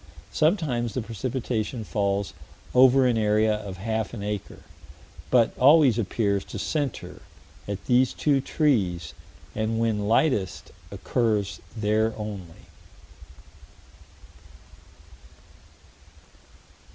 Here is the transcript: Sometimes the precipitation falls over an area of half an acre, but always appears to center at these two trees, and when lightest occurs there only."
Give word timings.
Sometimes 0.31 0.95
the 0.95 1.01
precipitation 1.03 1.83
falls 1.83 2.33
over 2.73 3.05
an 3.05 3.19
area 3.19 3.53
of 3.57 3.77
half 3.77 4.15
an 4.15 4.23
acre, 4.23 4.63
but 5.29 5.55
always 5.59 5.99
appears 5.99 6.43
to 6.45 6.57
center 6.57 7.21
at 7.67 7.85
these 7.85 8.11
two 8.11 8.41
trees, 8.41 9.13
and 9.53 9.79
when 9.79 10.07
lightest 10.07 10.71
occurs 10.91 11.59
there 11.77 12.15
only." 12.17 12.65